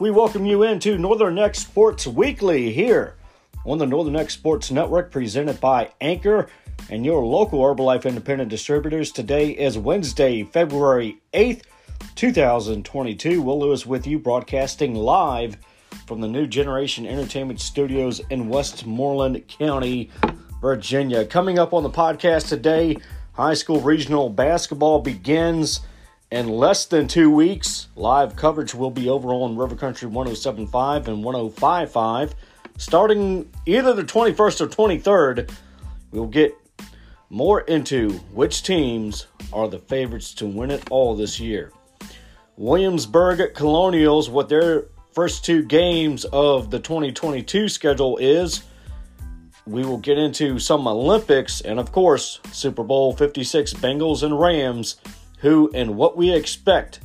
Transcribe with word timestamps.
We 0.00 0.10
welcome 0.10 0.46
you 0.46 0.62
into 0.62 0.96
Northern 0.96 1.34
Neck 1.34 1.54
Sports 1.54 2.06
Weekly 2.06 2.72
here 2.72 3.14
on 3.66 3.76
the 3.76 3.86
Northern 3.86 4.14
Neck 4.14 4.30
Sports 4.30 4.70
Network, 4.70 5.12
presented 5.12 5.60
by 5.60 5.90
Anchor 6.00 6.48
and 6.88 7.04
your 7.04 7.22
local 7.22 7.60
Herbalife 7.60 8.06
independent 8.06 8.48
distributors. 8.48 9.12
Today 9.12 9.50
is 9.50 9.76
Wednesday, 9.76 10.44
February 10.44 11.18
8th, 11.34 11.64
2022. 12.14 13.42
Will 13.42 13.60
Lewis 13.60 13.84
with 13.84 14.06
you, 14.06 14.18
broadcasting 14.18 14.94
live 14.94 15.58
from 16.06 16.22
the 16.22 16.28
New 16.28 16.46
Generation 16.46 17.04
Entertainment 17.06 17.60
Studios 17.60 18.20
in 18.30 18.48
Westmoreland 18.48 19.46
County, 19.46 20.10
Virginia. 20.62 21.26
Coming 21.26 21.58
up 21.58 21.74
on 21.74 21.82
the 21.82 21.90
podcast 21.90 22.48
today, 22.48 22.96
high 23.34 23.54
school 23.54 23.80
regional 23.80 24.30
basketball 24.30 25.00
begins 25.00 25.82
in 26.32 26.48
less 26.48 26.86
than 26.86 27.06
two 27.06 27.30
weeks. 27.30 27.88
Live 27.94 28.34
coverage 28.36 28.74
will 28.74 28.90
be 28.90 29.10
over 29.10 29.28
on 29.28 29.54
River 29.54 29.76
Country 29.76 30.08
1075 30.08 31.08
and 31.08 31.22
1055. 31.22 32.34
Starting 32.78 33.52
either 33.66 33.92
the 33.92 34.02
21st 34.02 34.62
or 34.62 34.66
23rd, 34.66 35.52
we'll 36.10 36.26
get 36.26 36.56
more 37.28 37.60
into 37.60 38.12
which 38.32 38.62
teams 38.62 39.26
are 39.52 39.68
the 39.68 39.78
favorites 39.78 40.32
to 40.32 40.46
win 40.46 40.70
it 40.70 40.82
all 40.90 41.14
this 41.14 41.38
year. 41.38 41.70
Williamsburg 42.56 43.52
Colonials, 43.54 44.30
what 44.30 44.48
their 44.48 44.86
first 45.12 45.44
two 45.44 45.62
games 45.62 46.24
of 46.24 46.70
the 46.70 46.80
2022 46.80 47.68
schedule 47.68 48.16
is 48.16 48.62
we 49.66 49.84
will 49.84 49.98
get 49.98 50.16
into 50.16 50.58
some 50.58 50.88
Olympics 50.88 51.60
and, 51.60 51.78
of 51.78 51.92
course, 51.92 52.40
Super 52.52 52.82
Bowl 52.82 53.12
56 53.12 53.74
Bengals 53.74 54.22
and 54.22 54.40
Rams, 54.40 54.96
who 55.42 55.70
and 55.74 55.96
what 55.96 56.16
we 56.16 56.32
expect 56.32 57.00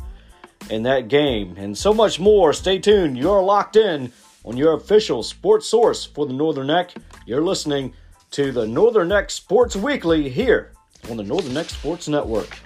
in 0.70 0.84
that 0.84 1.08
game, 1.08 1.56
and 1.58 1.78
so 1.78 1.94
much 1.94 2.20
more. 2.20 2.53
Stay 2.53 2.80
tuned. 2.80 3.17
You're 3.17 3.42
locked 3.42 3.75
in 3.75 4.12
on 4.45 4.56
your 4.56 4.73
official 4.73 5.23
sports 5.23 5.67
source 5.67 6.06
for 6.06 6.25
the 6.25 6.34
Northern 6.34 6.67
Neck. 6.67 6.94
You're 7.25 7.42
listening 7.42 7.94
to 8.31 8.52
the 8.52 8.66
Northern 8.66 9.09
Neck 9.09 9.30
Sports 9.30 9.75
Weekly 9.75 10.30
here 10.30 10.72
on 11.09 11.17
the 11.17 11.23
Northern 11.23 11.53
Neck 11.53 11.70
Sports 11.70 12.08
Network. 12.08 12.58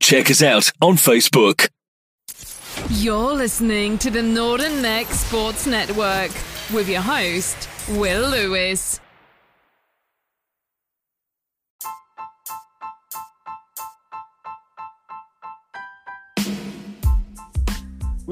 Check 0.00 0.30
us 0.30 0.42
out 0.42 0.70
on 0.80 0.96
Facebook. 0.96 1.68
You're 2.90 3.32
listening 3.32 3.96
to 3.98 4.10
the 4.10 4.22
Northern 4.22 4.82
Neck 4.82 5.06
Sports 5.06 5.66
Network 5.66 6.30
with 6.74 6.88
your 6.88 7.00
host, 7.00 7.68
Will 7.90 8.28
Lewis. 8.28 9.01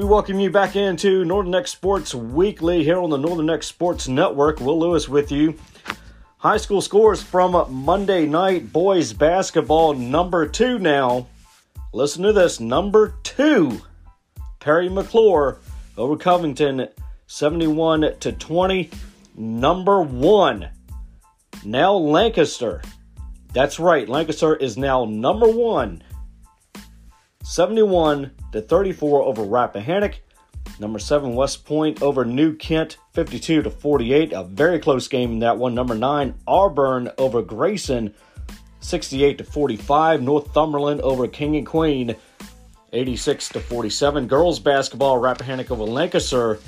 We 0.01 0.07
welcome 0.07 0.41
you 0.41 0.51
back 0.51 0.77
into 0.77 1.27
Northern 1.27 1.51
Neck 1.51 1.69
Sports 1.69 2.15
Weekly 2.15 2.83
here 2.83 2.99
on 2.99 3.11
the 3.11 3.19
Northern 3.19 3.45
Neck 3.45 3.63
Sports 3.63 4.09
Network. 4.09 4.59
Will 4.59 4.79
Lewis 4.79 5.11
with 5.11 5.31
you. 5.31 5.59
High 6.39 6.57
school 6.57 6.81
scores 6.81 7.23
from 7.23 7.71
Monday 7.71 8.25
night 8.25 8.73
boys 8.73 9.13
basketball 9.13 9.93
number 9.93 10.49
two 10.49 10.79
now. 10.79 11.27
Listen 11.93 12.23
to 12.23 12.33
this 12.33 12.61
number 12.61 13.13
two. 13.25 13.83
Parry 14.59 14.89
McCluer 14.89 15.59
over 15.99 16.17
Covington 16.17 16.89
71 17.27 18.15
to 18.21 18.33
20. 18.33 18.91
Number 19.37 20.01
one. 20.01 20.71
Now 21.63 21.93
Lancaster. 21.93 22.81
That's 23.53 23.79
right, 23.79 24.09
Lancaster 24.09 24.57
is 24.57 24.79
now 24.79 25.05
number 25.05 25.51
one. 25.51 26.03
71 27.43 28.31
to 28.53 28.61
34 28.61 29.23
over 29.23 29.43
Rappahannock. 29.43 30.15
Number 30.79 30.99
seven, 30.99 31.35
West 31.35 31.65
Point 31.65 32.03
over 32.03 32.25
New 32.25 32.55
Kent, 32.55 32.99
52 33.13 33.63
to 33.63 33.71
48. 33.71 34.33
A 34.33 34.45
very 34.45 34.79
close 34.79 35.09
game 35.09 35.33
in 35.33 35.39
that 35.41 35.59
one. 35.59 35.75
Number 35.75 35.95
nine, 35.95 36.35
Auburn 36.47 37.11
over 37.19 37.43
Grayson, 37.43 38.15
68 38.81 39.39
to 39.39 39.45
45. 39.45 40.23
Northumberland 40.23 41.01
over 41.01 41.27
King 41.29 41.57
and 41.57 41.67
Queen, 41.67 42.17
86 42.93 43.49
to 43.51 43.61
47. 43.61 44.27
Girls 44.27 44.59
basketball, 44.59 45.19
Rappahannock 45.19 45.71
over 45.71 45.85
Lancaster, 45.85 46.59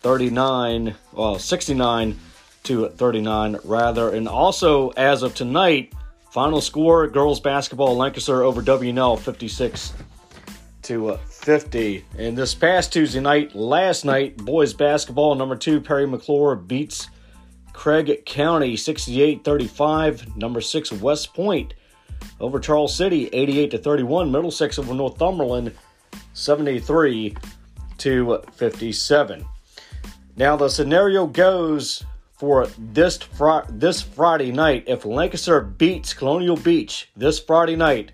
39, 0.00 0.94
well, 1.12 1.38
69 1.38 2.18
to 2.64 2.88
39 2.88 3.58
rather. 3.64 4.10
And 4.10 4.28
also, 4.28 4.90
as 4.90 5.22
of 5.22 5.34
tonight, 5.34 5.92
final 6.32 6.60
score: 6.62 7.06
girls 7.08 7.40
basketball, 7.40 7.94
Lancaster 7.94 8.42
over 8.42 8.62
WNL, 8.62 9.18
56 9.18 9.92
to 10.82 11.10
uh, 11.10 11.16
50. 11.18 12.04
And 12.18 12.36
this 12.36 12.54
past 12.54 12.92
Tuesday 12.92 13.20
night, 13.20 13.54
last 13.54 14.04
night, 14.04 14.38
boys 14.38 14.72
basketball, 14.72 15.34
number 15.34 15.56
two, 15.56 15.80
Parry 15.80 16.06
McCluer 16.06 16.66
beats 16.66 17.08
Craig 17.74 18.24
County 18.24 18.76
68 18.76 19.44
35. 19.44 20.36
Number 20.36 20.60
six, 20.60 20.90
West 20.90 21.34
Point 21.34 21.74
over 22.40 22.58
Charles 22.58 22.96
City 22.96 23.28
88 23.32 23.70
to 23.72 23.78
31. 23.78 24.32
Middlesex 24.32 24.78
over 24.78 24.94
Northumberland 24.94 25.74
73 26.32 27.36
to 27.98 28.42
57. 28.52 29.44
Now, 30.36 30.56
the 30.56 30.68
scenario 30.68 31.26
goes 31.26 32.04
for 32.42 32.66
this, 32.76 33.18
fr- 33.18 33.60
this 33.68 34.02
Friday 34.02 34.50
night. 34.50 34.82
If 34.88 35.04
Lancaster 35.04 35.60
beats 35.60 36.12
Colonial 36.12 36.56
Beach 36.56 37.08
this 37.16 37.38
Friday 37.38 37.76
night, 37.76 38.10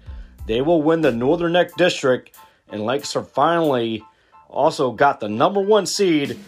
they 0.46 0.60
will 0.60 0.82
win 0.82 1.00
the 1.00 1.10
Northern 1.10 1.52
Neck 1.52 1.74
District 1.76 2.36
and 2.68 2.84
Lancaster 2.84 3.22
finally 3.22 4.04
also 4.50 4.90
got 4.92 5.20
the 5.20 5.30
number 5.30 5.62
one 5.62 5.86
seed 5.86 6.38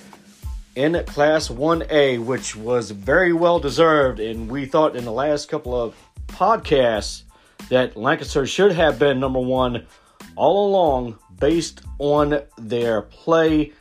in 0.74 0.92
Class 1.06 1.48
1A, 1.48 2.22
which 2.22 2.54
was 2.54 2.90
very 2.90 3.32
well 3.32 3.58
deserved. 3.58 4.20
And 4.20 4.50
we 4.50 4.66
thought 4.66 4.94
in 4.94 5.06
the 5.06 5.10
last 5.10 5.48
couple 5.48 5.74
of 5.74 5.94
podcasts 6.26 7.22
that 7.70 7.96
Lancaster 7.96 8.46
should 8.46 8.72
have 8.72 8.98
been 8.98 9.18
number 9.18 9.40
one 9.40 9.86
all 10.36 10.68
along 10.68 11.18
based 11.38 11.80
on 11.98 12.42
their 12.58 13.00
play 13.00 13.72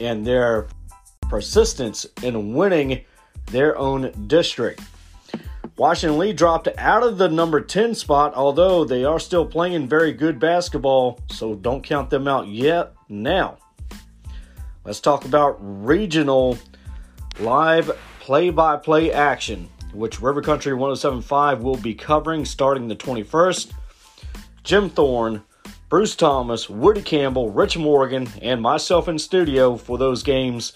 and 0.00 0.24
their 0.24 0.68
persistence 1.28 2.06
in 2.22 2.54
winning 2.54 3.04
their 3.50 3.76
own 3.76 4.12
district. 4.26 4.80
Washington 5.76 6.18
Lee 6.18 6.32
dropped 6.32 6.68
out 6.76 7.04
of 7.04 7.18
the 7.18 7.28
number 7.28 7.60
10 7.60 7.94
spot, 7.94 8.34
although 8.34 8.84
they 8.84 9.04
are 9.04 9.20
still 9.20 9.46
playing 9.46 9.86
very 9.86 10.12
good 10.12 10.40
basketball, 10.40 11.20
so 11.30 11.54
don't 11.54 11.84
count 11.84 12.10
them 12.10 12.26
out 12.26 12.48
yet. 12.48 12.94
Now, 13.08 13.58
let's 14.84 15.00
talk 15.00 15.24
about 15.24 15.56
regional 15.60 16.58
live 17.38 17.96
play 18.18 18.50
by 18.50 18.76
play 18.76 19.12
action, 19.12 19.68
which 19.92 20.20
River 20.20 20.42
Country 20.42 20.74
1075 20.74 21.62
will 21.62 21.76
be 21.76 21.94
covering 21.94 22.44
starting 22.44 22.88
the 22.88 22.96
21st. 22.96 23.72
Jim 24.64 24.90
Thorne, 24.90 25.42
Bruce 25.88 26.16
Thomas, 26.16 26.68
Woody 26.68 27.02
Campbell, 27.02 27.50
Rich 27.50 27.78
Morgan, 27.78 28.28
and 28.42 28.60
myself 28.60 29.06
in 29.06 29.16
studio 29.16 29.76
for 29.76 29.96
those 29.96 30.24
games 30.24 30.72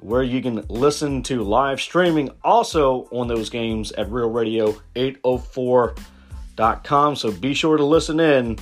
where 0.00 0.22
you 0.22 0.42
can 0.42 0.64
listen 0.68 1.22
to 1.24 1.42
live 1.42 1.80
streaming 1.80 2.30
also 2.44 3.08
on 3.12 3.28
those 3.28 3.50
games 3.50 3.92
at 3.92 4.10
Real 4.10 4.30
Radio 4.30 4.74
804.com. 4.94 7.16
So 7.16 7.32
be 7.32 7.54
sure 7.54 7.76
to 7.76 7.84
listen 7.84 8.20
in 8.20 8.58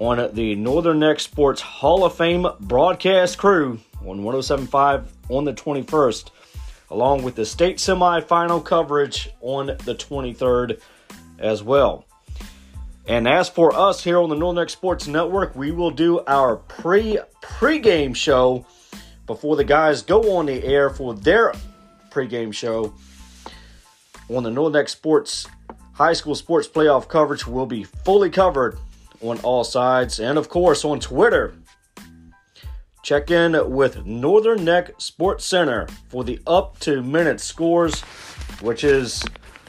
on 0.00 0.34
the 0.34 0.54
Northern 0.56 0.98
Neck 0.98 1.20
Sports 1.20 1.60
Hall 1.60 2.04
of 2.04 2.16
Fame 2.16 2.46
broadcast 2.60 3.38
crew 3.38 3.78
on 4.00 4.22
1075 4.22 5.10
on 5.28 5.44
the 5.44 5.54
21st, 5.54 6.30
along 6.90 7.22
with 7.22 7.36
the 7.36 7.46
state 7.46 7.78
semifinal 7.78 8.64
coverage 8.64 9.30
on 9.40 9.66
the 9.66 9.94
23rd 9.94 10.80
as 11.38 11.62
well. 11.62 12.04
And 13.06 13.28
as 13.28 13.48
for 13.48 13.72
us 13.74 14.02
here 14.02 14.18
on 14.18 14.30
the 14.30 14.36
Northern 14.36 14.62
Neck 14.62 14.70
Sports 14.70 15.06
Network, 15.06 15.54
we 15.54 15.70
will 15.70 15.90
do 15.90 16.20
our 16.20 16.56
pre 16.56 17.18
pregame 17.42 18.16
show 18.16 18.66
before 19.26 19.56
the 19.56 19.64
guys 19.64 20.02
go 20.02 20.36
on 20.36 20.46
the 20.46 20.64
air 20.64 20.90
for 20.90 21.14
their 21.14 21.52
pregame 22.10 22.52
show 22.52 22.94
on 24.28 24.42
the 24.42 24.50
Northern 24.50 24.80
Neck 24.80 24.88
Sports 24.88 25.46
High 25.94 26.12
School 26.12 26.34
Sports 26.34 26.66
Playoff 26.66 27.08
coverage 27.08 27.46
will 27.46 27.66
be 27.66 27.84
fully 27.84 28.28
covered 28.28 28.78
on 29.20 29.38
all 29.40 29.62
sides 29.62 30.18
and 30.18 30.36
of 30.36 30.48
course 30.48 30.84
on 30.84 30.98
Twitter. 30.98 31.54
Check 33.02 33.30
in 33.30 33.70
with 33.70 34.04
Northern 34.04 34.64
Neck 34.64 34.92
Sports 34.98 35.44
Center 35.44 35.86
for 36.08 36.24
the 36.24 36.40
up 36.46 36.78
to 36.80 37.02
minute 37.02 37.40
scores, 37.40 38.00
which 38.60 38.82
is 38.82 39.22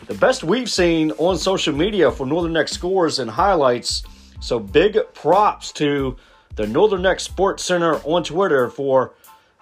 the 0.07 0.13
best 0.16 0.44
we've 0.44 0.69
seen 0.69 1.12
on 1.18 1.38
social 1.38 1.75
media 1.75 2.10
for 2.10 2.25
Northern 2.25 2.54
Neck 2.54 2.69
scores 2.69 3.19
and 3.19 3.30
highlights. 3.30 4.04
So 4.40 4.60
big 4.60 4.98
props 5.13 5.72
to 5.74 6.16
the 6.56 6.66
Northern 6.66 7.02
Neck 7.02 7.19
Sports 7.19 7.63
Center 7.63 7.96
on 8.04 8.24
Twitter 8.24 8.69
for 8.69 9.13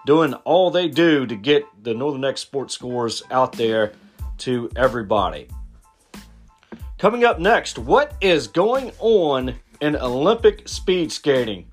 doing 0.05 0.33
all 0.45 0.69
they 0.69 0.87
do 0.87 1.25
to 1.25 1.35
get 1.35 1.65
the 1.83 1.93
Northern 1.93 2.21
Neck 2.21 2.37
sports 2.37 2.73
scores 2.73 3.23
out 3.31 3.53
there 3.53 3.93
to 4.39 4.69
everybody. 4.75 5.47
Coming 6.97 7.23
up 7.23 7.39
next, 7.39 7.77
what 7.77 8.15
is 8.21 8.47
going 8.47 8.91
on 8.99 9.55
in 9.81 9.95
Olympic 9.95 10.67
speed 10.67 11.11
skating? 11.11 11.65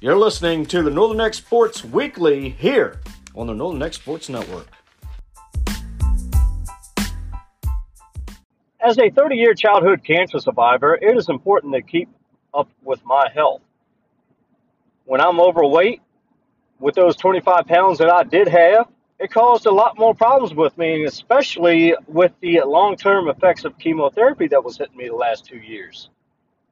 You're 0.00 0.16
listening 0.16 0.66
to 0.66 0.82
the 0.82 0.90
Northern 0.90 1.18
Neck 1.18 1.34
Sports 1.34 1.84
Weekly 1.84 2.50
here 2.50 3.00
on 3.36 3.46
the 3.46 3.54
Northern 3.54 3.78
Neck 3.78 3.94
Sports 3.94 4.28
Network. 4.28 4.66
As 8.84 8.98
a 8.98 9.10
30 9.10 9.36
year 9.36 9.54
childhood 9.54 10.02
cancer 10.04 10.40
survivor, 10.40 10.96
it 10.96 11.16
is 11.16 11.28
important 11.28 11.72
to 11.74 11.82
keep 11.82 12.08
up 12.52 12.68
with 12.82 13.04
my 13.04 13.28
health. 13.32 13.62
When 15.04 15.20
I'm 15.20 15.40
overweight, 15.40 16.02
with 16.82 16.96
those 16.96 17.16
25 17.16 17.66
pounds 17.66 17.98
that 17.98 18.10
I 18.10 18.24
did 18.24 18.48
have, 18.48 18.88
it 19.20 19.30
caused 19.30 19.66
a 19.66 19.70
lot 19.70 19.98
more 19.98 20.14
problems 20.14 20.52
with 20.52 20.76
me, 20.76 21.04
especially 21.04 21.94
with 22.08 22.32
the 22.40 22.60
long 22.66 22.96
term 22.96 23.28
effects 23.28 23.64
of 23.64 23.78
chemotherapy 23.78 24.48
that 24.48 24.64
was 24.64 24.76
hitting 24.76 24.96
me 24.96 25.08
the 25.08 25.14
last 25.14 25.44
two 25.46 25.58
years. 25.58 26.10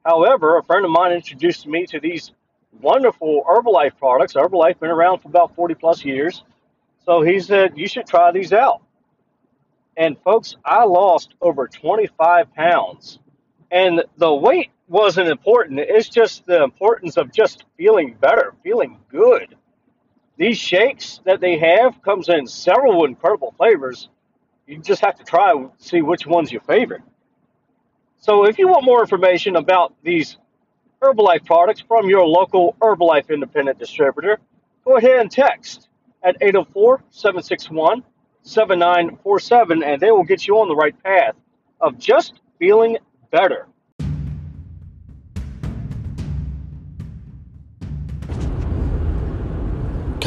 However, 0.05 0.59
a 0.59 0.65
friend 0.65 0.85
of 0.85 0.91
mine 0.91 1.13
introduced 1.13 1.67
me 1.67 1.87
to 1.87 2.01
these 2.01 2.33
wonderful 2.81 3.45
Herbalife 3.49 3.97
products. 3.99 4.35
Herbalife 4.35 4.81
been 4.81 4.91
around 4.91 5.21
for 5.21 5.29
about 5.29 5.55
40 5.55 5.75
plus 5.75 6.05
years. 6.05 6.43
So 7.07 7.23
he 7.23 7.39
said, 7.39 7.75
you 7.77 7.87
should 7.87 8.07
try 8.07 8.33
these 8.33 8.53
out. 8.53 8.83
And 9.97 10.17
folks, 10.23 10.57
I 10.65 10.85
lost 10.85 11.35
over 11.41 11.69
25 11.69 12.53
pounds. 12.55 13.21
And 13.71 14.03
the 14.17 14.35
weight 14.35 14.71
wasn't 14.89 15.29
important. 15.29 15.79
It's 15.79 16.09
just 16.09 16.47
the 16.47 16.65
importance 16.65 17.17
of 17.17 17.33
just 17.33 17.65
feeling 17.77 18.17
better, 18.21 18.55
feeling 18.65 18.99
good. 19.09 19.55
These 20.41 20.57
shakes 20.57 21.21
that 21.27 21.43
they 21.43 21.59
have 21.59 22.01
comes 22.01 22.31
in 22.31 22.47
several 22.47 23.05
incredible 23.05 23.53
flavors. 23.59 24.09
You 24.67 24.79
just 24.79 25.03
have 25.03 25.17
to 25.17 25.23
try 25.23 25.51
and 25.51 25.69
see 25.77 26.01
which 26.01 26.27
one's 26.27 26.51
your 26.51 26.63
favorite. 26.63 27.03
So 28.21 28.47
if 28.47 28.59
you 28.59 28.67
want 28.67 28.87
more 28.87 29.03
information 29.03 29.57
about 29.57 29.93
these 30.03 30.39
Herbalife 31.03 31.45
products 31.45 31.83
from 31.83 32.09
your 32.09 32.27
local 32.27 32.75
Herbalife 32.81 33.29
independent 33.29 33.79
distributor, 33.79 34.39
go 34.83 34.97
ahead 34.97 35.21
and 35.21 35.31
text 35.31 35.91
at 36.23 36.39
804 36.41 37.05
761 37.11 38.03
7947 38.43 39.83
and 39.83 40.01
they 40.01 40.11
will 40.11 40.25
get 40.25 40.47
you 40.47 40.59
on 40.59 40.69
the 40.69 40.75
right 40.75 40.99
path 41.03 41.35
of 41.83 41.99
just 41.99 42.41
feeling 42.59 42.97
better. 43.31 43.69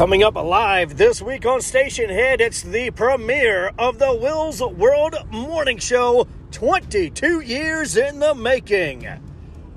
Coming 0.04 0.24
up 0.26 0.36
live 0.36 0.98
this 0.98 1.22
week 1.22 1.46
on 1.46 1.62
Stationhead, 1.62 2.42
it's 2.42 2.62
the 2.62 2.92
premiere 2.92 3.72
of 3.80 4.00
the 4.00 4.14
Will's 4.14 4.62
World 4.62 5.16
Morning 5.32 5.78
Show 5.78 6.28
22 6.52 7.40
years 7.40 7.96
in 7.96 8.20
the 8.20 8.36
making. 8.36 9.08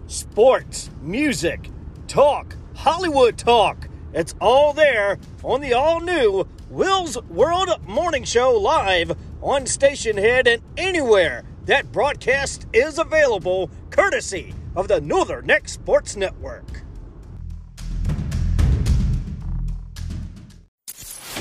Sports, 0.09 0.91
music, 1.01 1.71
talk, 2.09 2.57
Hollywood 2.75 3.39
talk. 3.39 3.89
It's 4.13 4.35
all 4.41 4.73
there 4.73 5.21
on 5.45 5.61
the 5.61 5.75
all 5.75 6.01
new 6.01 6.49
Will's 6.71 7.23
World 7.29 7.71
Morning 7.87 8.25
Show 8.25 8.51
live 8.51 9.17
on 9.41 9.63
Stationhead 9.63 10.53
and 10.53 10.61
anywhere 10.77 11.45
that 11.67 11.93
broadcast 11.93 12.67
is 12.73 12.99
available, 12.99 13.71
courtesy 13.91 14.55
of 14.75 14.89
the 14.89 15.01
Northern 15.01 15.47
Neck 15.47 15.69
Sports 15.69 16.17
Network. 16.17 16.83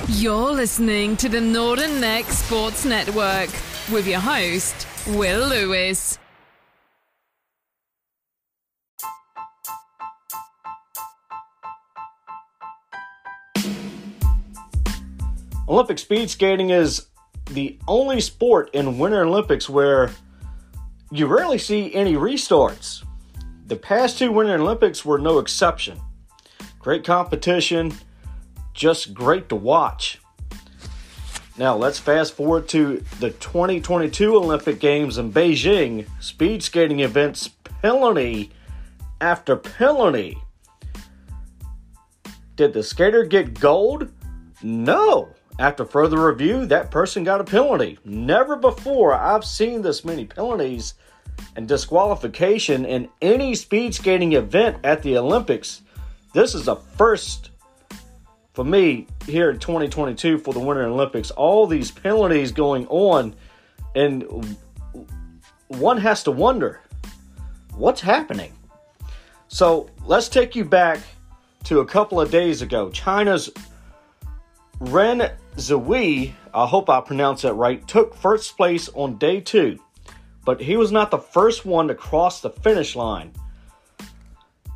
You're 0.07 0.51
listening 0.51 1.17
to 1.17 1.29
the 1.29 1.41
Northern 1.41 1.99
Neck 1.99 2.25
Sports 2.25 2.85
Network 2.85 3.49
with 3.91 4.05
your 4.07 4.19
host, 4.19 4.87
Will 5.07 5.47
Lewis. 5.47 6.19
Olympic 15.67 15.97
speed 15.97 16.29
skating 16.29 16.69
is 16.69 17.07
the 17.49 17.79
only 17.87 18.21
sport 18.21 18.69
in 18.75 18.99
Winter 18.99 19.23
Olympics 19.23 19.67
where 19.67 20.11
you 21.11 21.25
rarely 21.25 21.57
see 21.57 21.91
any 21.95 22.13
restarts. 22.13 23.03
The 23.65 23.75
past 23.75 24.19
two 24.19 24.31
Winter 24.31 24.53
Olympics 24.53 25.03
were 25.03 25.17
no 25.17 25.39
exception. 25.39 25.99
Great 26.77 27.03
competition, 27.03 27.91
just 28.75 29.13
great 29.13 29.49
to 29.49 29.55
watch. 29.55 30.19
Now 31.57 31.77
let's 31.77 31.97
fast 31.97 32.33
forward 32.33 32.67
to 32.69 33.03
the 33.21 33.31
2022 33.31 34.35
Olympic 34.35 34.79
Games 34.79 35.17
in 35.17 35.31
Beijing. 35.31 36.05
Speed 36.21 36.61
skating 36.61 36.99
events 36.99 37.47
penalty 37.81 38.51
after 39.21 39.55
penalty. 39.55 40.37
Did 42.57 42.73
the 42.73 42.83
skater 42.83 43.23
get 43.23 43.59
gold? 43.59 44.11
No. 44.61 45.29
After 45.57 45.85
further 45.85 46.27
review, 46.27 46.65
that 46.65 46.91
person 46.91 47.23
got 47.23 47.39
a 47.39 47.45
penalty. 47.45 47.97
Never 48.03 48.57
before 48.57 49.13
I've 49.13 49.45
seen 49.45 49.81
this 49.81 50.03
many 50.03 50.25
penalties 50.25 50.95
and 51.55 51.67
disqualification 51.67 52.85
in 52.85 53.07
any 53.21 53.55
speed 53.55 53.95
skating 53.95 54.33
event 54.33 54.77
at 54.83 55.01
the 55.01 55.17
Olympics. 55.17 55.81
This 56.33 56.53
is 56.53 56.67
a 56.67 56.75
first 56.75 57.51
for 58.55 58.63
me 58.63 59.05
here 59.25 59.49
in 59.49 59.59
2022 59.59 60.37
for 60.37 60.53
the 60.53 60.59
Winter 60.59 60.85
Olympics, 60.85 61.29
all 61.31 61.67
these 61.67 61.91
penalties 61.91 62.53
going 62.53 62.87
on, 62.87 63.35
and 63.95 64.57
one 65.67 65.97
has 65.97 66.23
to 66.23 66.31
wonder 66.31 66.79
what's 67.75 67.99
happening. 67.99 68.53
So 69.49 69.89
let's 70.05 70.29
take 70.29 70.55
you 70.55 70.63
back 70.63 70.99
to 71.65 71.81
a 71.81 71.85
couple 71.85 72.19
of 72.21 72.31
days 72.31 72.61
ago. 72.61 72.89
China's 72.91 73.51
Ren 74.79 75.31
Ziwei, 75.57 76.33
I 76.53 76.65
hope 76.65 76.89
I 76.89 77.01
pronounced 77.01 77.43
that 77.43 77.53
right, 77.53 77.85
took 77.87 78.15
first 78.15 78.55
place 78.55 78.89
on 78.93 79.17
day 79.17 79.41
two, 79.41 79.79
but 80.45 80.61
he 80.61 80.77
was 80.77 80.93
not 80.93 81.11
the 81.11 81.17
first 81.17 81.65
one 81.65 81.89
to 81.89 81.95
cross 81.95 82.39
the 82.39 82.49
finish 82.49 82.95
line. 82.95 83.33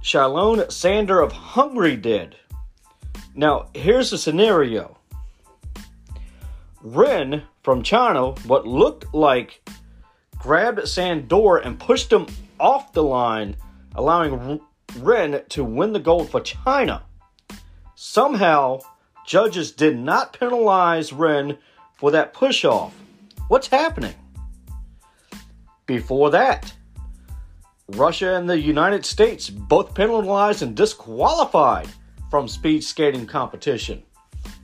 Shaolin 0.04 0.70
Sandor 0.70 1.22
of 1.22 1.32
Hungary 1.32 1.96
did. 1.96 2.36
Now, 3.40 3.70
here's 3.74 4.12
the 4.12 4.18
scenario 4.18 4.98
Ren 6.82 7.44
from 7.64 7.84
China, 7.84 8.32
what 8.46 8.68
looked 8.68 9.14
like, 9.14 9.66
grabbed 10.38 10.86
Sandor 10.86 11.56
and 11.56 11.80
pushed 11.80 12.12
him 12.12 12.28
off 12.60 12.92
the 12.92 13.02
line, 13.02 13.56
allowing 13.96 14.60
Ren 14.98 15.42
to 15.48 15.64
win 15.64 15.94
the 15.94 16.02
gold 16.02 16.30
for 16.30 16.42
China. 16.42 17.04
Somehow, 17.96 18.82
judges 19.26 19.72
did 19.72 19.98
not 19.98 20.38
penalize 20.38 21.14
Ren 21.14 21.58
for 21.96 22.12
that 22.12 22.34
push 22.34 22.66
off. 22.66 22.94
What's 23.48 23.68
happening? 23.68 24.16
Before 25.86 26.30
that, 26.32 26.74
Russia 27.88 28.36
and 28.36 28.50
the 28.50 28.60
United 28.60 29.06
States 29.06 29.50
both 29.50 29.96
penalized 29.96 30.62
and 30.62 30.76
disqualified 30.76 31.88
from 32.30 32.48
speed 32.48 32.84
skating 32.84 33.26
competition 33.26 34.04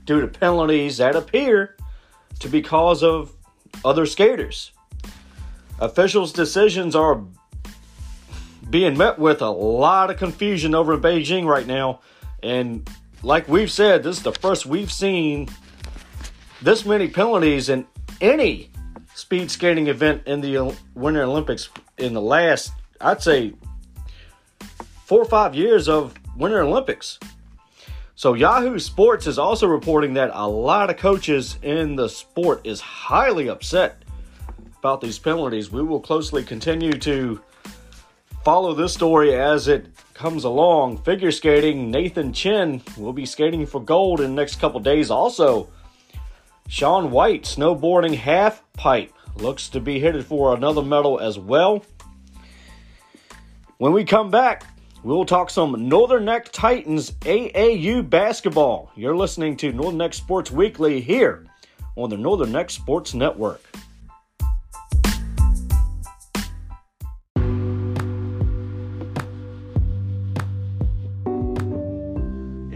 due 0.04 0.20
to 0.20 0.28
penalties 0.28 0.98
that 0.98 1.16
appear 1.16 1.76
to 2.38 2.48
be 2.48 2.62
cause 2.62 3.02
of 3.02 3.32
other 3.84 4.06
skaters. 4.06 4.72
Officials' 5.80 6.32
decisions 6.32 6.94
are 6.94 7.22
being 8.70 8.96
met 8.96 9.18
with 9.18 9.42
a 9.42 9.50
lot 9.50 10.10
of 10.10 10.16
confusion 10.16 10.74
over 10.74 10.94
in 10.94 11.00
Beijing 11.00 11.46
right 11.46 11.66
now. 11.66 12.00
And 12.42 12.88
like 13.22 13.48
we've 13.48 13.70
said, 13.70 14.02
this 14.02 14.18
is 14.18 14.22
the 14.22 14.32
first 14.32 14.66
we've 14.66 14.92
seen 14.92 15.48
this 16.62 16.84
many 16.84 17.08
penalties 17.08 17.68
in 17.68 17.86
any 18.20 18.70
speed 19.14 19.50
skating 19.50 19.88
event 19.88 20.22
in 20.26 20.40
the 20.40 20.74
Winter 20.94 21.22
Olympics 21.22 21.68
in 21.98 22.14
the 22.14 22.20
last, 22.20 22.72
I'd 23.00 23.22
say, 23.22 23.54
four 25.04 25.20
or 25.20 25.26
five 25.26 25.54
years 25.54 25.88
of 25.88 26.14
Winter 26.36 26.62
Olympics. 26.62 27.18
So 28.18 28.32
Yahoo 28.32 28.78
Sports 28.78 29.26
is 29.26 29.38
also 29.38 29.66
reporting 29.66 30.14
that 30.14 30.30
a 30.32 30.48
lot 30.48 30.88
of 30.88 30.96
coaches 30.96 31.58
in 31.62 31.96
the 31.96 32.08
sport 32.08 32.62
is 32.64 32.80
highly 32.80 33.50
upset 33.50 34.02
about 34.78 35.02
these 35.02 35.18
penalties. 35.18 35.70
We 35.70 35.82
will 35.82 36.00
closely 36.00 36.42
continue 36.42 36.94
to 36.94 37.42
follow 38.42 38.72
this 38.72 38.94
story 38.94 39.34
as 39.34 39.68
it 39.68 39.88
comes 40.14 40.44
along. 40.44 40.96
Figure 41.02 41.30
skating, 41.30 41.90
Nathan 41.90 42.32
Chen 42.32 42.80
will 42.96 43.12
be 43.12 43.26
skating 43.26 43.66
for 43.66 43.82
gold 43.82 44.22
in 44.22 44.34
the 44.34 44.40
next 44.40 44.60
couple 44.60 44.80
days. 44.80 45.10
Also, 45.10 45.68
Shaun 46.68 47.10
White, 47.10 47.42
snowboarding 47.42 48.14
half 48.14 48.62
pipe, 48.72 49.12
looks 49.36 49.68
to 49.68 49.78
be 49.78 50.00
headed 50.00 50.24
for 50.24 50.54
another 50.54 50.80
medal 50.80 51.20
as 51.20 51.38
well. 51.38 51.84
When 53.76 53.92
we 53.92 54.04
come 54.04 54.30
back, 54.30 54.64
We'll 55.06 55.24
talk 55.24 55.50
some 55.50 55.88
Northern 55.88 56.24
Neck 56.24 56.50
Titans 56.50 57.12
AAU 57.20 58.10
basketball. 58.10 58.90
You're 58.96 59.14
listening 59.14 59.56
to 59.58 59.70
Northern 59.70 59.98
Neck 59.98 60.14
Sports 60.14 60.50
Weekly 60.50 61.00
here 61.00 61.46
on 61.94 62.10
the 62.10 62.16
Northern 62.16 62.50
Neck 62.50 62.70
Sports 62.70 63.14
Network. 63.14 63.62
An 67.36 67.64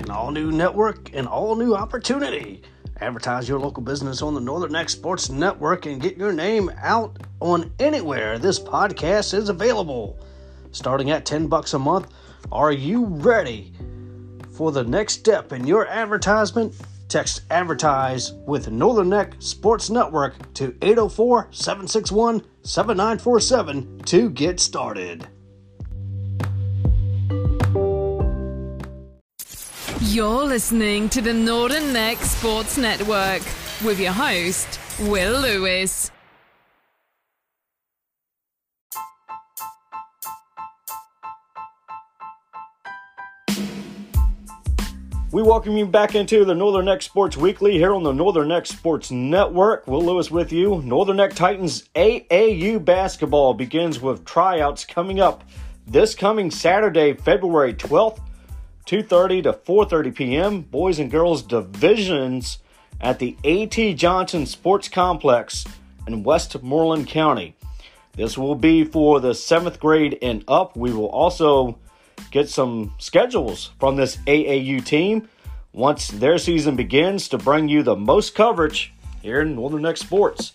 all 0.08 0.30
new 0.30 0.52
network 0.52 1.12
an 1.12 1.26
all 1.26 1.56
new 1.56 1.74
opportunity. 1.74 2.62
Advertise 3.00 3.48
your 3.48 3.58
local 3.58 3.82
business 3.82 4.22
on 4.22 4.34
the 4.34 4.40
Northern 4.40 4.70
Neck 4.70 4.88
Sports 4.88 5.30
Network 5.30 5.86
and 5.86 6.00
get 6.00 6.16
your 6.16 6.32
name 6.32 6.70
out 6.80 7.16
on 7.40 7.72
anywhere 7.80 8.38
this 8.38 8.60
podcast 8.60 9.34
is 9.34 9.48
available. 9.48 10.16
Starting 10.70 11.10
at 11.10 11.26
10 11.26 11.48
bucks 11.48 11.74
a 11.74 11.78
month, 11.80 12.06
are 12.52 12.72
you 12.72 13.04
ready 13.04 13.72
for 14.56 14.72
the 14.72 14.84
next 14.84 15.14
step 15.14 15.52
in 15.52 15.66
your 15.66 15.86
advertisement? 15.86 16.74
Text 17.08 17.42
advertise 17.50 18.32
with 18.46 18.70
Northern 18.70 19.08
Neck 19.08 19.34
Sports 19.40 19.90
Network 19.90 20.52
to 20.54 20.76
804 20.80 21.48
761 21.50 22.42
7947 22.62 23.98
to 24.06 24.30
get 24.30 24.60
started. 24.60 25.26
You're 30.00 30.44
listening 30.44 31.08
to 31.10 31.20
the 31.20 31.34
Northern 31.34 31.92
Neck 31.92 32.18
Sports 32.18 32.78
Network 32.78 33.42
with 33.84 34.00
your 34.00 34.12
host, 34.12 34.80
Will 35.00 35.40
Lewis. 35.40 36.10
We 45.32 45.42
welcome 45.42 45.76
you 45.76 45.86
back 45.86 46.16
into 46.16 46.44
the 46.44 46.56
Northern 46.56 46.86
Neck 46.86 47.02
Sports 47.02 47.36
Weekly 47.36 47.74
here 47.74 47.94
on 47.94 48.02
the 48.02 48.10
Northern 48.10 48.48
Neck 48.48 48.66
Sports 48.66 49.12
Network. 49.12 49.86
Will 49.86 50.04
Lewis 50.04 50.28
with 50.28 50.50
you. 50.50 50.82
Northern 50.82 51.18
Neck 51.18 51.34
Titans 51.34 51.88
AAU 51.94 52.84
basketball 52.84 53.54
begins 53.54 54.00
with 54.00 54.24
tryouts 54.24 54.84
coming 54.84 55.20
up 55.20 55.44
this 55.86 56.16
coming 56.16 56.50
Saturday, 56.50 57.12
February 57.12 57.74
12th, 57.74 58.18
2:30 58.86 59.44
to 59.44 59.52
4:30 59.52 60.14
p.m. 60.16 60.60
Boys 60.62 60.98
and 60.98 61.12
girls 61.12 61.42
divisions 61.42 62.58
at 63.00 63.20
the 63.20 63.36
A.T. 63.44 63.94
Johnson 63.94 64.46
Sports 64.46 64.88
Complex 64.88 65.64
in 66.08 66.24
Westmoreland 66.24 67.06
County. 67.06 67.54
This 68.14 68.36
will 68.36 68.56
be 68.56 68.82
for 68.82 69.20
the 69.20 69.30
7th 69.30 69.78
grade 69.78 70.18
and 70.22 70.42
up. 70.48 70.76
We 70.76 70.92
will 70.92 71.08
also 71.10 71.78
get 72.30 72.48
some 72.48 72.94
schedules 72.98 73.70
from 73.78 73.96
this 73.96 74.16
AAU 74.26 74.84
team 74.84 75.28
once 75.72 76.08
their 76.08 76.38
season 76.38 76.76
begins 76.76 77.28
to 77.28 77.38
bring 77.38 77.68
you 77.68 77.82
the 77.82 77.96
most 77.96 78.34
coverage 78.34 78.92
here 79.22 79.40
in 79.40 79.54
Northern 79.54 79.82
Neck 79.82 79.96
Sports. 79.96 80.52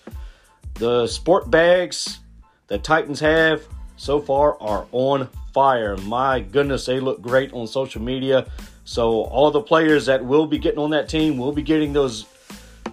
The 0.75 1.07
sport 1.07 1.49
bags 1.49 2.19
that 2.67 2.83
Titans 2.83 3.19
have 3.19 3.63
so 3.97 4.19
far 4.19 4.61
are 4.61 4.87
on 4.91 5.29
fire. 5.53 5.95
My 5.97 6.41
goodness, 6.41 6.85
they 6.85 6.99
look 6.99 7.21
great 7.21 7.53
on 7.53 7.67
social 7.67 8.01
media. 8.01 8.47
So, 8.83 9.23
all 9.23 9.51
the 9.51 9.61
players 9.61 10.05
that 10.07 10.23
will 10.23 10.45
be 10.45 10.57
getting 10.57 10.79
on 10.79 10.91
that 10.91 11.09
team 11.09 11.37
will 11.37 11.53
be 11.53 11.63
getting 11.63 11.93
those 11.93 12.25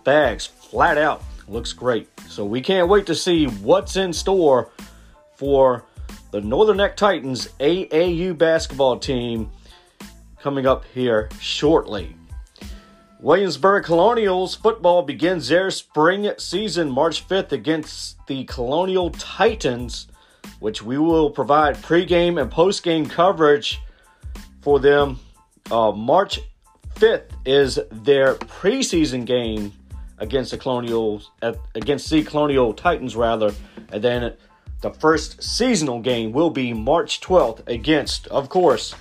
bags 0.04 0.46
flat 0.46 0.96
out. 0.96 1.22
Looks 1.48 1.72
great. 1.72 2.08
So, 2.28 2.44
we 2.44 2.60
can't 2.60 2.88
wait 2.88 3.06
to 3.06 3.14
see 3.14 3.46
what's 3.46 3.96
in 3.96 4.12
store 4.12 4.70
for 5.36 5.84
the 6.32 6.40
Northern 6.40 6.78
Neck 6.78 6.96
Titans 6.96 7.48
AAU 7.60 8.36
basketball 8.36 8.98
team 8.98 9.50
coming 10.40 10.66
up 10.66 10.84
here 10.94 11.28
shortly. 11.38 12.16
Williamsburg 13.20 13.84
Colonials 13.84 14.54
football 14.54 15.02
begins 15.02 15.48
their 15.48 15.70
spring 15.70 16.32
season 16.38 16.90
March 16.90 17.28
5th 17.28 17.52
against 17.52 18.16
the 18.26 18.44
Colonial 18.44 19.10
Titans, 19.10 20.08
which 20.58 20.82
we 20.82 20.96
will 20.96 21.30
provide 21.30 21.76
pregame 21.76 22.40
and 22.40 22.50
postgame 22.50 23.08
coverage 23.08 23.78
for 24.62 24.80
them. 24.80 25.20
Uh, 25.70 25.92
March 25.92 26.40
5th 26.94 27.28
is 27.44 27.78
their 27.90 28.34
preseason 28.36 29.26
game 29.26 29.70
against 30.16 30.50
the 30.50 30.58
Colonials, 30.58 31.30
against 31.74 32.08
the 32.08 32.22
Colonial 32.22 32.72
Titans 32.72 33.14
rather, 33.14 33.52
and 33.92 34.02
then 34.02 34.34
the 34.82 34.90
first 34.90 35.42
seasonal 35.42 36.00
game 36.00 36.32
will 36.32 36.50
be 36.50 36.72
March 36.72 37.20
12th 37.20 37.66
against, 37.68 38.26
of 38.26 38.48
course, 38.48 38.94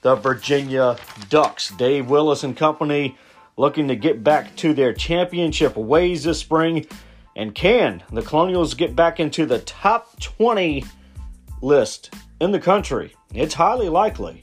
the 0.00 0.14
Virginia 0.14 0.96
Ducks. 1.28 1.70
Dave 1.70 2.08
Willis 2.08 2.42
and 2.42 2.56
company 2.56 3.16
looking 3.56 3.88
to 3.88 3.96
get 3.96 4.24
back 4.24 4.56
to 4.56 4.72
their 4.72 4.94
championship 4.94 5.76
ways 5.76 6.24
this 6.24 6.38
spring. 6.38 6.86
And 7.36 7.54
can 7.54 8.02
the 8.10 8.22
Colonials 8.22 8.74
get 8.74 8.96
back 8.96 9.20
into 9.20 9.44
the 9.44 9.60
top 9.60 10.18
20 10.20 10.84
list 11.60 12.14
in 12.40 12.50
the 12.50 12.58
country? 12.58 13.14
It's 13.34 13.54
highly 13.54 13.90
likely. 13.90 14.42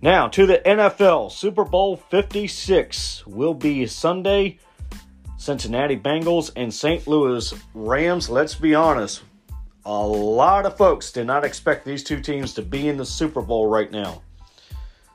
Now 0.00 0.28
to 0.28 0.46
the 0.46 0.58
NFL. 0.58 1.32
Super 1.32 1.64
Bowl 1.64 1.96
56 1.96 3.26
will 3.26 3.54
be 3.54 3.86
Sunday, 3.86 4.60
Cincinnati 5.36 5.96
Bengals, 5.96 6.50
and 6.56 6.72
St. 6.72 7.06
Louis 7.06 7.54
Rams. 7.74 8.30
Let's 8.30 8.54
be 8.54 8.74
honest, 8.74 9.22
a 9.84 10.06
lot 10.06 10.66
of 10.66 10.76
folks 10.76 11.12
did 11.12 11.26
not 11.26 11.44
expect 11.44 11.84
these 11.84 12.02
two 12.02 12.20
teams 12.20 12.54
to 12.54 12.62
be 12.62 12.88
in 12.88 12.96
the 12.96 13.06
Super 13.06 13.42
Bowl 13.42 13.68
right 13.68 13.90
now. 13.90 14.22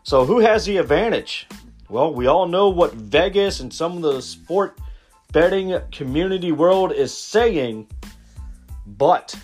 So, 0.04 0.26
who 0.26 0.40
has 0.40 0.66
the 0.66 0.78
advantage? 0.78 1.48
Well, 1.90 2.14
we 2.14 2.28
all 2.28 2.48
know 2.48 2.70
what 2.70 2.94
Vegas 2.94 3.60
and 3.60 3.74
some 3.74 3.98
of 3.98 4.02
the 4.02 4.22
sport 4.22 4.80
betting 5.32 5.78
community 5.92 6.52
world 6.52 6.94
is 6.94 7.16
saying, 7.16 7.88
but 8.86 9.36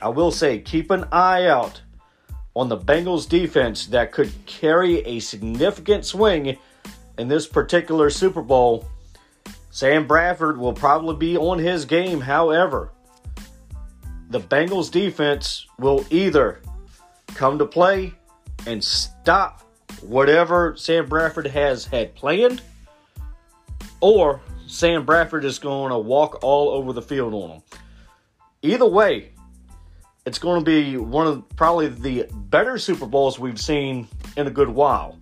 I 0.00 0.08
will 0.08 0.30
say 0.30 0.58
keep 0.58 0.90
an 0.90 1.04
eye 1.12 1.46
out 1.46 1.80
on 2.56 2.68
the 2.68 2.78
Bengals 2.78 3.28
defense 3.28 3.86
that 3.88 4.12
could 4.12 4.32
carry 4.46 5.00
a 5.00 5.20
significant 5.20 6.04
swing 6.04 6.56
in 7.18 7.28
this 7.28 7.46
particular 7.46 8.10
Super 8.10 8.42
Bowl 8.42 8.86
Sam 9.70 10.06
Bradford 10.06 10.58
will 10.58 10.72
probably 10.72 11.16
be 11.16 11.36
on 11.36 11.58
his 11.58 11.84
game. 11.84 12.20
However, 12.20 12.92
the 14.28 14.40
Bengals 14.40 14.90
defense 14.90 15.66
will 15.78 16.04
either 16.10 16.60
come 17.28 17.58
to 17.58 17.66
play 17.66 18.12
and 18.66 18.82
stop 18.82 19.62
whatever 20.02 20.74
Sam 20.76 21.06
Bradford 21.08 21.46
has 21.46 21.84
had 21.84 22.14
planned, 22.14 22.62
or 24.00 24.40
Sam 24.66 25.04
Bradford 25.04 25.44
is 25.44 25.58
going 25.58 25.90
to 25.90 25.98
walk 25.98 26.42
all 26.42 26.70
over 26.70 26.92
the 26.92 27.02
field 27.02 27.34
on 27.34 27.50
them. 27.50 27.62
Either 28.62 28.86
way, 28.86 29.32
it's 30.26 30.38
going 30.38 30.60
to 30.60 30.64
be 30.64 30.96
one 30.96 31.26
of 31.26 31.48
probably 31.56 31.88
the 31.88 32.26
better 32.32 32.78
Super 32.78 33.06
Bowls 33.06 33.38
we've 33.38 33.60
seen 33.60 34.06
in 34.36 34.46
a 34.46 34.50
good 34.50 34.68
while. 34.68 35.18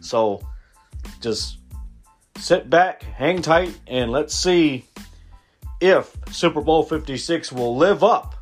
So 0.00 0.40
just 1.20 1.58
sit 2.40 2.70
back, 2.70 3.02
hang 3.02 3.42
tight, 3.42 3.78
and 3.86 4.10
let's 4.10 4.34
see 4.34 4.86
if 5.80 6.16
Super 6.32 6.60
Bowl 6.60 6.82
56 6.82 7.52
will 7.52 7.76
live 7.76 8.02
up 8.02 8.34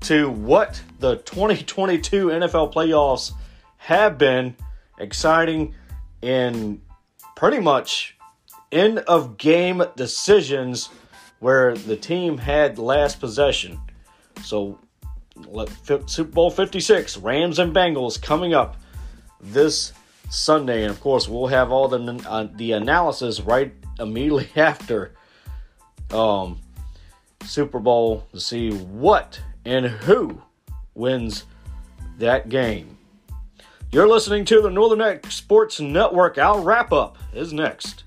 to 0.00 0.28
what 0.28 0.82
the 0.98 1.16
2022 1.16 2.26
NFL 2.26 2.74
playoffs 2.74 3.32
have 3.76 4.18
been 4.18 4.54
exciting 4.98 5.74
and 6.22 6.80
pretty 7.36 7.60
much 7.60 8.16
end 8.72 8.98
of 9.00 9.38
game 9.38 9.82
decisions 9.96 10.90
where 11.38 11.74
the 11.74 11.96
team 11.96 12.38
had 12.38 12.78
last 12.78 13.20
possession. 13.20 13.78
So, 14.42 14.78
Super 16.06 16.30
Bowl 16.30 16.50
56, 16.50 17.18
Rams 17.18 17.58
and 17.58 17.74
Bengals 17.74 18.20
coming 18.20 18.54
up 18.54 18.76
this 19.40 19.92
Sunday, 20.30 20.82
and 20.82 20.90
of 20.90 21.00
course 21.00 21.28
we'll 21.28 21.46
have 21.48 21.70
all 21.70 21.88
the 21.88 22.24
uh, 22.28 22.48
the 22.54 22.72
analysis 22.72 23.40
right 23.40 23.72
immediately 23.98 24.48
after 24.56 25.12
um, 26.10 26.60
Super 27.44 27.78
Bowl 27.78 28.26
to 28.32 28.40
see 28.40 28.70
what 28.70 29.40
and 29.64 29.86
who 29.86 30.40
wins 30.94 31.44
that 32.18 32.48
game. 32.48 32.96
You're 33.90 34.08
listening 34.08 34.44
to 34.46 34.60
the 34.60 34.70
Northern 34.70 34.98
Neck 34.98 35.30
Sports 35.30 35.80
Network. 35.80 36.38
Our 36.38 36.60
wrap 36.60 36.92
up 36.92 37.18
is 37.32 37.52
next. 37.52 38.03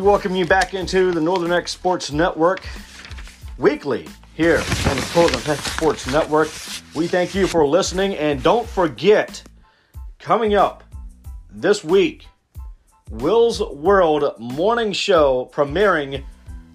We 0.00 0.06
welcome 0.06 0.34
you 0.34 0.46
back 0.46 0.72
into 0.72 1.12
the 1.12 1.20
Northern 1.20 1.50
Neck 1.50 1.68
Sports 1.68 2.10
Network 2.10 2.66
weekly 3.58 4.08
here 4.34 4.56
on 4.56 4.96
the 4.96 5.12
Northern 5.14 5.46
Neck 5.46 5.58
Sports 5.58 6.06
Network. 6.06 6.48
We 6.94 7.06
thank 7.06 7.34
you 7.34 7.46
for 7.46 7.66
listening 7.66 8.16
and 8.16 8.42
don't 8.42 8.66
forget, 8.66 9.42
coming 10.18 10.54
up 10.54 10.84
this 11.50 11.84
week, 11.84 12.26
Will's 13.10 13.60
World 13.60 14.36
Morning 14.38 14.94
Show 14.94 15.50
premiering 15.52 16.24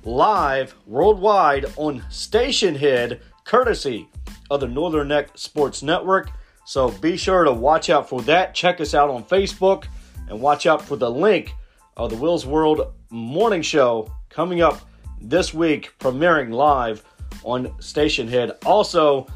live 0.04 0.76
worldwide 0.86 1.66
on 1.78 2.02
Stationhead 2.12 3.22
courtesy 3.44 4.08
of 4.52 4.60
the 4.60 4.68
Northern 4.68 5.08
Neck 5.08 5.32
Sports 5.34 5.82
Network. 5.82 6.30
So 6.68 6.92
be 6.92 7.18
sure 7.18 7.44
to 7.44 7.52
watch 7.52 7.90
out 7.90 8.08
for 8.08 8.22
that. 8.22 8.54
Check 8.54 8.80
us 8.80 8.94
out 8.94 9.10
on 9.10 9.24
Facebook 9.24 9.86
and 10.30 10.40
watch 10.40 10.68
out 10.68 10.84
for 10.84 10.96
the 10.96 11.10
link 11.10 11.56
of 11.98 12.10
the 12.10 12.16
Will's 12.18 12.46
World 12.46 12.94
Morning 13.10 13.62
Show 13.62 14.12
coming 14.30 14.62
up 14.62 14.82
this 15.22 15.54
week, 15.54 15.94
premiering 16.00 16.52
live 16.52 17.04
on 17.44 17.68
Stationhead. 17.80 18.58
Also, 18.66 19.28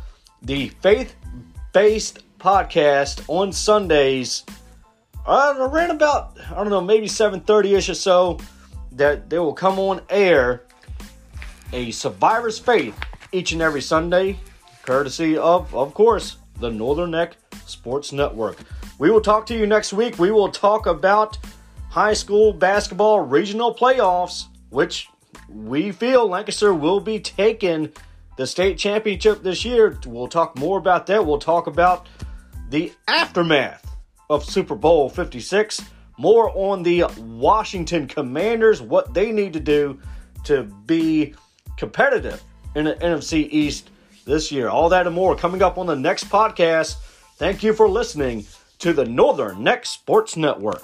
the 0.41 0.69
faith 0.81 1.15
based 1.73 2.19
podcast 2.39 3.23
on 3.27 3.53
Sundays. 3.53 4.43
Uh, 5.25 5.53
around 5.57 5.91
about 5.91 6.37
I 6.51 6.55
don't 6.55 6.69
know, 6.69 6.81
maybe 6.81 7.07
7:30 7.07 7.75
ish 7.75 7.89
or 7.89 7.93
so, 7.93 8.39
that 8.91 9.29
they 9.29 9.39
will 9.39 9.53
come 9.53 9.79
on 9.79 10.01
air 10.09 10.63
a 11.71 11.91
survivor's 11.91 12.59
faith 12.59 12.99
each 13.31 13.51
and 13.51 13.61
every 13.61 13.81
Sunday, 13.81 14.37
courtesy 14.83 15.37
of, 15.37 15.73
of 15.73 15.93
course, 15.93 16.37
the 16.59 16.69
Northern 16.69 17.11
Neck 17.11 17.37
Sports 17.65 18.11
Network. 18.11 18.57
We 18.97 19.11
will 19.11 19.21
talk 19.21 19.45
to 19.47 19.57
you 19.57 19.67
next 19.67 19.93
week. 19.93 20.17
We 20.19 20.31
will 20.31 20.49
talk 20.49 20.87
about 20.87 21.37
high 21.89 22.13
school 22.13 22.53
basketball 22.53 23.19
regional 23.19 23.73
playoffs, 23.73 24.45
which 24.69 25.09
we 25.49 25.91
feel 25.91 26.27
Lancaster 26.27 26.73
will 26.73 26.99
be 26.99 27.19
taking 27.19 27.91
the 28.37 28.47
state 28.47 28.77
championship 28.77 29.43
this 29.43 29.65
year. 29.65 29.99
We'll 30.05 30.27
talk 30.27 30.57
more 30.57 30.77
about 30.77 31.07
that. 31.07 31.25
We'll 31.25 31.39
talk 31.39 31.67
about 31.67 32.07
the 32.69 32.93
aftermath 33.07 33.85
of 34.29 34.45
Super 34.45 34.75
Bowl 34.75 35.09
56, 35.09 35.81
more 36.17 36.51
on 36.55 36.83
the 36.83 37.05
Washington 37.17 38.07
Commanders, 38.07 38.81
what 38.81 39.13
they 39.13 39.31
need 39.31 39.53
to 39.53 39.59
do 39.59 39.99
to 40.45 40.63
be 40.85 41.33
competitive 41.77 42.41
in 42.75 42.85
the 42.85 42.95
NFC 42.95 43.47
East 43.51 43.89
this 44.25 44.51
year. 44.51 44.69
All 44.69 44.89
that 44.89 45.07
and 45.07 45.15
more 45.15 45.35
coming 45.35 45.63
up 45.63 45.77
on 45.77 45.87
the 45.87 45.95
next 45.95 46.29
podcast. 46.29 46.97
Thank 47.37 47.63
you 47.63 47.73
for 47.73 47.89
listening 47.89 48.45
to 48.79 48.93
the 48.93 49.05
Northern 49.05 49.63
Neck 49.63 49.85
Sports 49.85 50.37
Network. 50.37 50.83